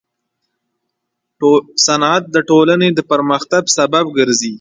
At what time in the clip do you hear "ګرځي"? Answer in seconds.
4.17-4.49